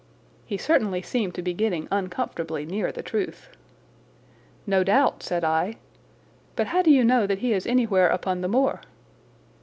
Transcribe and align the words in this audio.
He 0.47 0.57
certainly 0.57 1.03
seemed 1.03 1.35
to 1.35 1.43
be 1.43 1.53
getting 1.53 1.87
uncomfortably 1.91 2.65
near 2.65 2.91
the 2.91 3.03
truth. 3.03 3.49
"No 4.65 4.83
doubt," 4.83 5.21
said 5.21 5.43
I; 5.43 5.75
"but 6.55 6.65
how 6.65 6.81
do 6.81 6.89
you 6.89 7.03
know 7.03 7.27
that 7.27 7.37
he 7.37 7.53
is 7.53 7.67
anywhere 7.67 8.09
upon 8.09 8.41
the 8.41 8.47
moor?" 8.47 8.81